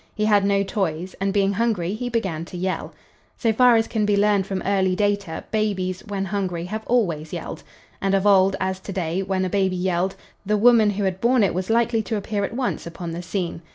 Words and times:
He 0.15 0.25
had 0.25 0.43
no 0.43 0.63
toys, 0.63 1.13
and, 1.21 1.31
being 1.31 1.53
hungry, 1.53 1.93
he 1.93 2.09
began 2.09 2.43
to 2.45 2.57
yell. 2.57 2.91
So 3.37 3.53
far 3.53 3.75
as 3.75 3.85
can 3.87 4.03
be 4.03 4.17
learned 4.17 4.47
from 4.47 4.63
early 4.65 4.95
data, 4.95 5.43
babies, 5.51 6.03
when 6.07 6.25
hungry, 6.25 6.65
have 6.65 6.81
always 6.87 7.31
yelled. 7.31 7.61
And, 8.01 8.15
of 8.15 8.25
old, 8.25 8.55
as 8.59 8.79
to 8.79 8.91
day, 8.91 9.21
when 9.21 9.45
a 9.45 9.47
baby 9.49 9.75
yelled, 9.75 10.15
the 10.43 10.57
woman 10.57 10.89
who 10.89 11.03
had 11.03 11.21
borne 11.21 11.43
it 11.43 11.53
was 11.53 11.69
likely 11.69 12.01
to 12.01 12.17
appear 12.17 12.43
at 12.43 12.55
once 12.55 12.87
upon 12.87 13.11
the 13.11 13.21
scene. 13.21 13.61